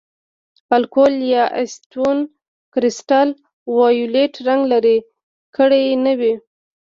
الکول 0.75 1.15
یا 1.33 1.43
اسیټون 1.61 2.17
کرسټل 2.73 3.29
وایولېټ 3.75 4.33
رنګ 4.47 4.61
لرې 4.71 4.97
کړی 5.55 5.85
نه 6.05 6.13
وي. 6.19 6.33